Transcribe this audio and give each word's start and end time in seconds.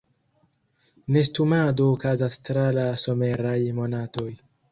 Nestumado 1.17 1.85
okazas 1.97 2.39
tra 2.49 2.65
la 2.79 2.87
someraj 3.05 3.57
monatoj. 3.83 4.29